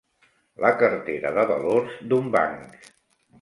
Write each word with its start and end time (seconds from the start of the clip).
La 0.63 0.71
cartera 0.79 1.33
de 1.35 1.43
valors 1.51 2.01
d'un 2.15 2.33
banc. 2.37 2.89